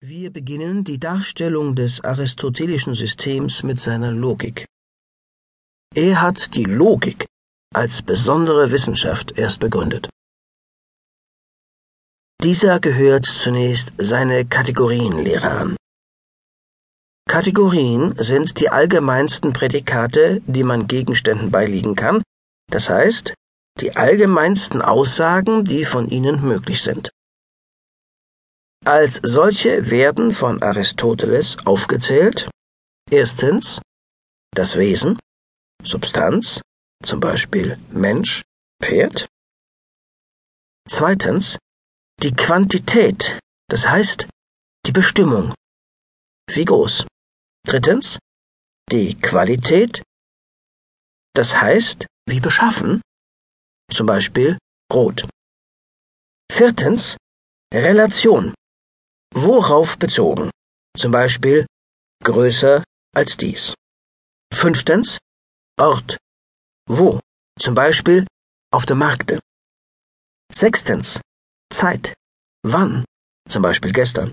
Wir 0.00 0.32
beginnen 0.32 0.84
die 0.84 1.00
Darstellung 1.00 1.74
des 1.74 2.04
aristotelischen 2.04 2.94
Systems 2.94 3.64
mit 3.64 3.80
seiner 3.80 4.12
Logik. 4.12 4.64
Er 5.92 6.22
hat 6.22 6.54
die 6.54 6.62
Logik 6.62 7.26
als 7.74 8.02
besondere 8.02 8.70
Wissenschaft 8.70 9.36
erst 9.36 9.58
begründet. 9.58 10.08
Dieser 12.44 12.78
gehört 12.78 13.26
zunächst 13.26 13.92
seine 13.98 14.44
Kategorienlehre 14.44 15.50
an. 15.50 15.76
Kategorien 17.28 18.14
sind 18.18 18.60
die 18.60 18.68
allgemeinsten 18.68 19.52
Prädikate, 19.52 20.42
die 20.46 20.62
man 20.62 20.86
Gegenständen 20.86 21.50
beiliegen 21.50 21.96
kann, 21.96 22.22
das 22.70 22.88
heißt, 22.88 23.34
die 23.80 23.96
allgemeinsten 23.96 24.80
Aussagen, 24.80 25.64
die 25.64 25.84
von 25.84 26.08
ihnen 26.08 26.40
möglich 26.40 26.82
sind. 26.82 27.10
Als 28.88 29.20
solche 29.22 29.90
werden 29.90 30.32
von 30.32 30.62
Aristoteles 30.62 31.58
aufgezählt 31.66 32.48
erstens 33.10 33.82
das 34.56 34.76
Wesen, 34.76 35.18
Substanz, 35.84 36.62
zum 37.04 37.20
Beispiel 37.20 37.76
Mensch, 37.90 38.44
Pferd. 38.82 39.28
Zweitens 40.88 41.58
die 42.22 42.32
Quantität, 42.32 43.38
das 43.68 43.86
heißt 43.86 44.26
die 44.86 44.92
Bestimmung. 44.92 45.52
Wie 46.50 46.64
groß. 46.64 47.06
Drittens 47.66 48.18
die 48.90 49.18
Qualität, 49.18 50.02
das 51.34 51.54
heißt 51.54 52.06
wie 52.26 52.40
beschaffen, 52.40 53.02
zum 53.92 54.06
Beispiel 54.06 54.56
rot. 54.90 55.28
Viertens 56.50 57.18
Relation, 57.70 58.54
Worauf 59.34 59.98
bezogen? 59.98 60.50
Zum 60.96 61.12
Beispiel 61.12 61.66
größer 62.24 62.82
als 63.14 63.36
dies. 63.36 63.74
Fünftens 64.52 65.18
Ort. 65.78 66.18
Wo? 66.86 67.20
Zum 67.60 67.74
Beispiel 67.74 68.26
auf 68.72 68.86
dem 68.86 68.98
Markte. 68.98 69.40
Sechstens 70.52 71.20
Zeit. 71.70 72.14
Wann? 72.62 73.04
Zum 73.48 73.62
Beispiel 73.62 73.92
gestern. 73.92 74.32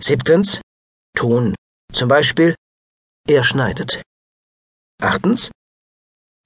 Siebtens 0.00 0.60
Ton. 1.16 1.54
Zum 1.92 2.08
Beispiel 2.08 2.54
er 3.26 3.44
schneidet. 3.44 4.02
Achtens 5.00 5.50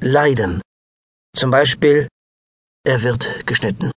Leiden. 0.01 0.63
Zum 1.37 1.51
Beispiel 1.51 2.09
er 2.85 3.03
wird 3.03 3.47
geschnitten. 3.47 3.93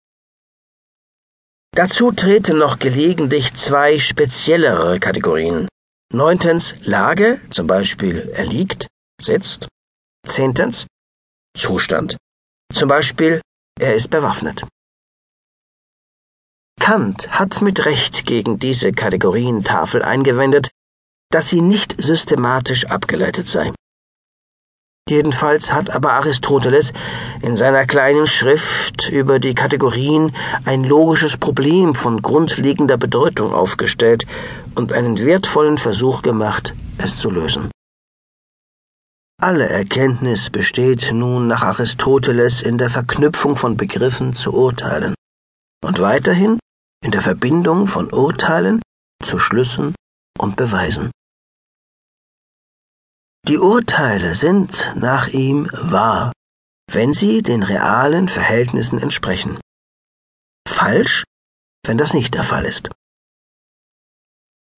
Dazu 1.77 2.11
treten 2.11 2.57
noch 2.57 2.79
gelegentlich 2.79 3.53
zwei 3.53 3.99
speziellere 3.99 4.99
Kategorien. 4.99 5.69
Neuntens 6.11 6.75
Lage, 6.81 7.39
zum 7.51 7.67
Beispiel 7.67 8.31
er 8.35 8.47
liegt, 8.47 8.87
sitzt. 9.21 9.69
Zehntens 10.27 10.87
Zustand, 11.55 12.17
zum 12.73 12.89
Beispiel 12.89 13.43
er 13.79 13.95
ist 13.95 14.09
bewaffnet. 14.09 14.65
Kant 16.81 17.31
hat 17.31 17.61
mit 17.61 17.85
Recht 17.85 18.25
gegen 18.25 18.59
diese 18.59 18.93
Kategorientafel 18.93 20.03
eingewendet, 20.03 20.71
dass 21.31 21.49
sie 21.49 21.61
nicht 21.61 21.95
systematisch 22.03 22.87
abgeleitet 22.87 23.49
sei. 23.49 23.75
Jedenfalls 25.09 25.73
hat 25.73 25.91
aber 25.91 26.15
Aristoteles 26.15 26.93
in 27.41 27.55
seiner 27.55 27.87
kleinen 27.87 28.27
Schrift 28.27 29.09
über 29.09 29.39
die 29.39 29.55
Kategorien 29.55 30.35
ein 30.65 30.83
logisches 30.83 31.37
Problem 31.37 31.95
von 31.95 32.23
grundlegender 32.23 32.97
Bedeutung 32.97 33.55
aufgestellt 33.55 34.27
und 34.75 34.93
einen 34.93 35.17
wertvollen 35.19 35.79
Versuch 35.79 36.23
gemacht, 36.23 36.75
es 36.99 37.19
zu 37.19 37.31
lösen. 37.31 37.71
Alle 39.41 39.69
Erkenntnis 39.69 40.51
besteht 40.51 41.13
nun 41.13 41.47
nach 41.47 41.63
Aristoteles 41.63 42.61
in 42.63 42.77
der 42.77 42.91
Verknüpfung 42.91 43.55
von 43.55 43.77
Begriffen 43.77 44.35
zu 44.35 44.53
Urteilen 44.53 45.15
und 45.85 46.01
weiterhin 46.01 46.59
in 47.05 47.13
der 47.13 47.21
Verbindung 47.21 47.87
von 47.87 48.13
Urteilen 48.13 48.83
zu 49.23 49.39
Schlüssen 49.39 49.95
und 50.37 50.57
Beweisen. 50.57 51.13
Die 53.49 53.59
Urteile 53.59 54.35
sind 54.35 54.93
nach 54.97 55.29
ihm 55.29 55.71
wahr, 55.71 56.33
wenn 56.91 57.13
sie 57.13 57.43
den 57.43 57.63
realen 57.63 58.27
Verhältnissen 58.27 58.99
entsprechen. 58.99 59.61
Falsch, 60.69 61.23
wenn 61.87 61.97
das 61.97 62.13
nicht 62.13 62.35
der 62.35 62.43
Fall 62.43 62.65
ist. 62.65 62.91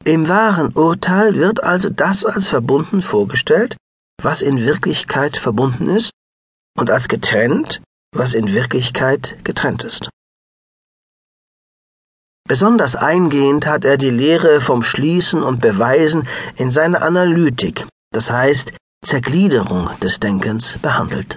Im 0.05 0.29
wahren 0.29 0.75
Urteil 0.75 1.37
wird 1.37 1.63
also 1.63 1.89
das 1.89 2.27
als 2.27 2.49
verbunden 2.49 3.01
vorgestellt, 3.01 3.75
was 4.23 4.43
in 4.43 4.63
Wirklichkeit 4.63 5.39
verbunden 5.39 5.89
ist, 5.89 6.11
und 6.77 6.91
als 6.91 7.09
getrennt, 7.09 7.81
was 8.15 8.35
in 8.35 8.53
Wirklichkeit 8.53 9.43
getrennt 9.45 9.83
ist. 9.83 10.11
Besonders 12.47 12.97
eingehend 12.97 13.65
hat 13.65 13.87
er 13.87 13.97
die 13.97 14.11
Lehre 14.11 14.61
vom 14.61 14.83
Schließen 14.83 15.43
und 15.43 15.61
Beweisen 15.61 16.29
in 16.57 16.71
seiner 16.71 17.01
Analytik 17.01 17.87
das 18.11 18.31
heißt 18.31 18.73
Zergliederung 19.05 19.91
des 20.01 20.21
Denkens, 20.21 20.79
behandelt. 20.79 21.37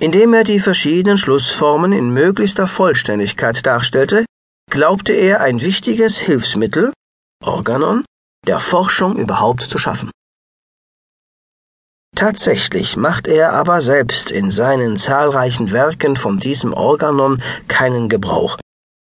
Indem 0.00 0.34
er 0.34 0.44
die 0.44 0.58
verschiedenen 0.58 1.18
Schlussformen 1.18 1.92
in 1.92 2.12
möglichster 2.12 2.66
Vollständigkeit 2.66 3.64
darstellte, 3.66 4.24
glaubte 4.70 5.12
er 5.12 5.40
ein 5.40 5.60
wichtiges 5.60 6.18
Hilfsmittel, 6.18 6.92
Organon, 7.44 8.04
der 8.46 8.58
Forschung 8.58 9.16
überhaupt 9.16 9.62
zu 9.62 9.78
schaffen. 9.78 10.10
Tatsächlich 12.16 12.96
macht 12.96 13.26
er 13.26 13.52
aber 13.52 13.80
selbst 13.80 14.30
in 14.30 14.50
seinen 14.50 14.96
zahlreichen 14.96 15.72
Werken 15.72 16.16
von 16.16 16.38
diesem 16.38 16.72
Organon 16.72 17.42
keinen 17.68 18.08
Gebrauch, 18.08 18.58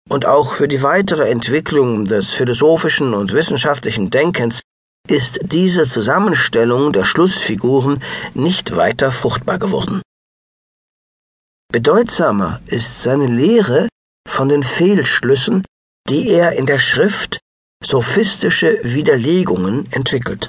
und 0.09 0.27
auch 0.27 0.55
für 0.55 0.69
die 0.69 0.83
weitere 0.83 1.31
Entwicklung 1.31 2.05
des 2.05 2.31
philosophischen 2.31 3.15
und 3.15 3.33
wissenschaftlichen 3.33 4.11
Denkens 4.11 4.61
ist 5.09 5.41
diese 5.43 5.85
Zusammenstellung 5.85 6.93
der 6.93 7.05
Schlussfiguren 7.05 8.03
nicht 8.35 8.75
weiter 8.77 9.13
fruchtbar 9.13 9.59
geworden. 9.59 10.03
Bedeutsamer 11.71 12.61
ist 12.67 13.03
seine 13.03 13.27
Lehre 13.27 13.89
von 14.27 14.49
den 14.49 14.63
Fehlschlüssen, 14.63 15.65
die 16.09 16.29
er 16.29 16.53
in 16.53 16.67
der 16.67 16.79
Schrift 16.79 17.41
sophistische 17.85 18.81
Widerlegungen 18.83 19.91
entwickelt. 19.93 20.49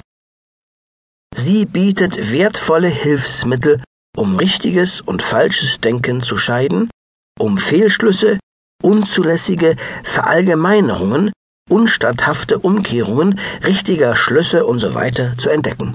Sie 1.34 1.66
bietet 1.66 2.32
wertvolle 2.32 2.88
Hilfsmittel, 2.88 3.82
um 4.16 4.36
richtiges 4.36 5.02
und 5.02 5.22
falsches 5.22 5.80
Denken 5.80 6.22
zu 6.22 6.38
scheiden, 6.38 6.90
um 7.38 7.58
Fehlschlüsse, 7.58 8.38
unzulässige 8.82 9.76
Verallgemeinerungen 10.02 11.32
unstatthafte 11.68 12.58
Umkehrungen 12.58 13.40
richtiger 13.64 14.16
Schlüsse 14.16 14.66
usw. 14.66 15.10
So 15.16 15.36
zu 15.36 15.50
entdecken. 15.50 15.94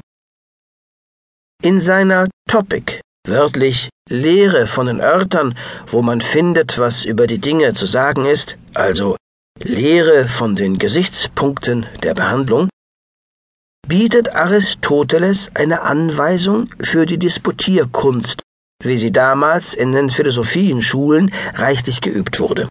In 1.64 1.80
seiner 1.80 2.28
Topic, 2.50 3.02
wörtlich 3.28 3.90
Lehre 4.10 4.68
von 4.68 4.88
den 4.88 5.00
Örtern, 5.00 5.58
wo 5.88 6.02
man 6.02 6.22
findet, 6.22 6.80
was 6.80 7.06
über 7.06 7.28
die 7.28 7.38
Dinge 7.38 7.74
zu 7.74 7.86
sagen 7.86 8.26
ist, 8.26 8.58
also 8.74 9.16
Lehre 9.60 10.28
von 10.28 10.56
den 10.56 10.80
Gesichtspunkten 10.80 11.86
der 12.04 12.16
Behandlung, 12.16 12.70
bietet 13.88 14.34
Aristoteles 14.36 15.52
eine 15.54 15.82
Anweisung 15.82 16.74
für 16.82 17.06
die 17.06 17.20
Disputierkunst, 17.20 18.42
wie 18.84 18.98
sie 18.98 19.12
damals 19.12 19.74
in 19.74 19.92
den 19.92 20.10
Philosophienschulen 20.10 21.32
reichlich 21.54 22.02
geübt 22.02 22.40
wurde. 22.40 22.68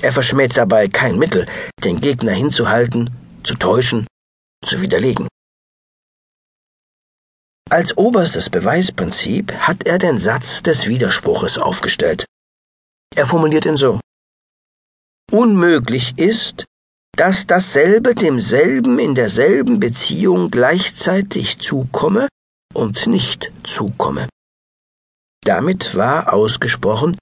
Er 0.00 0.12
verschmäht 0.12 0.56
dabei 0.56 0.88
kein 0.88 1.18
Mittel, 1.18 1.46
den 1.82 2.00
Gegner 2.00 2.32
hinzuhalten, 2.32 3.10
zu 3.42 3.54
täuschen, 3.54 4.06
zu 4.64 4.80
widerlegen. 4.80 5.28
Als 7.70 7.96
oberstes 7.98 8.48
Beweisprinzip 8.48 9.52
hat 9.52 9.86
er 9.86 9.98
den 9.98 10.18
Satz 10.18 10.62
des 10.62 10.86
Widerspruches 10.86 11.58
aufgestellt. 11.58 12.24
Er 13.14 13.26
formuliert 13.26 13.66
ihn 13.66 13.76
so. 13.76 14.00
Unmöglich 15.30 16.16
ist, 16.18 16.64
dass 17.16 17.46
dasselbe 17.46 18.14
demselben 18.14 18.98
in 18.98 19.14
derselben 19.14 19.80
Beziehung 19.80 20.50
gleichzeitig 20.50 21.58
zukomme 21.58 22.28
und 22.72 23.06
nicht 23.06 23.52
zukomme. 23.64 24.28
Damit 25.44 25.94
war 25.94 26.32
ausgesprochen, 26.32 27.18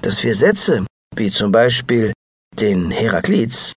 dass 0.00 0.22
wir 0.22 0.34
Sätze, 0.34 0.86
wie 1.16 1.30
zum 1.30 1.52
Beispiel 1.52 2.12
den 2.54 2.90
Heraklits, 2.90 3.72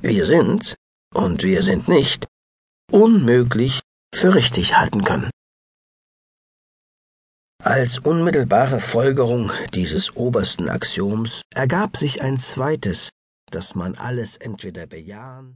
wir 0.00 0.24
sind 0.24 0.74
und 1.14 1.42
wir 1.42 1.62
sind 1.62 1.88
nicht, 1.88 2.26
unmöglich 2.90 3.80
für 4.14 4.34
richtig 4.34 4.76
halten 4.76 5.04
können. 5.04 5.30
Als 7.62 7.98
unmittelbare 7.98 8.80
Folgerung 8.80 9.52
dieses 9.72 10.16
obersten 10.16 10.68
Axioms 10.68 11.42
ergab 11.54 11.96
sich 11.96 12.20
ein 12.20 12.38
zweites, 12.38 13.10
dass 13.50 13.74
man 13.74 13.94
alles 13.94 14.36
entweder 14.36 14.86
bejahen 14.86 15.50